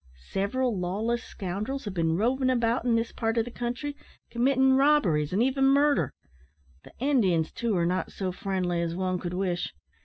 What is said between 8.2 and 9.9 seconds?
friendly as one could wish.